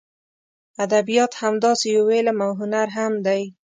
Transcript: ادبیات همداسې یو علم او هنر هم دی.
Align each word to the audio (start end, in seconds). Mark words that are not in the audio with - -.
ادبیات 0.85 1.31
همداسې 1.43 1.85
یو 1.97 2.05
علم 2.17 2.37
او 2.47 2.51
هنر 2.59 2.87
هم 2.97 3.13
دی. 3.25 3.43